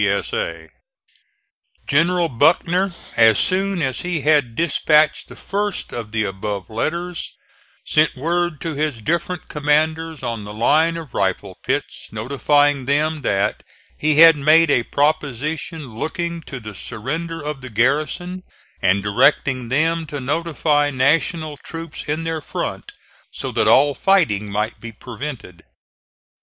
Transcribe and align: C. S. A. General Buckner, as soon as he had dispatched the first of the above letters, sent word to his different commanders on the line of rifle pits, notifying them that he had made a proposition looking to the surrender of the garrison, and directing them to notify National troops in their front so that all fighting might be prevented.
C. 0.01 0.07
S. 0.07 0.33
A. 0.33 0.69
General 1.85 2.27
Buckner, 2.27 2.91
as 3.15 3.37
soon 3.37 3.83
as 3.83 3.99
he 4.01 4.21
had 4.21 4.55
dispatched 4.55 5.29
the 5.29 5.35
first 5.35 5.93
of 5.93 6.11
the 6.11 6.23
above 6.23 6.71
letters, 6.71 7.37
sent 7.85 8.15
word 8.15 8.59
to 8.61 8.73
his 8.73 8.99
different 8.99 9.47
commanders 9.47 10.23
on 10.23 10.43
the 10.43 10.55
line 10.55 10.97
of 10.97 11.13
rifle 11.13 11.53
pits, 11.63 12.09
notifying 12.11 12.85
them 12.85 13.21
that 13.21 13.61
he 13.95 14.17
had 14.17 14.35
made 14.35 14.71
a 14.71 14.81
proposition 14.89 15.87
looking 15.89 16.41
to 16.41 16.59
the 16.59 16.73
surrender 16.73 17.39
of 17.39 17.61
the 17.61 17.69
garrison, 17.69 18.41
and 18.81 19.03
directing 19.03 19.69
them 19.69 20.07
to 20.07 20.19
notify 20.19 20.89
National 20.89 21.57
troops 21.57 22.05
in 22.05 22.23
their 22.23 22.41
front 22.41 22.91
so 23.29 23.51
that 23.51 23.67
all 23.67 23.93
fighting 23.93 24.49
might 24.49 24.79
be 24.81 24.91
prevented. 24.91 25.63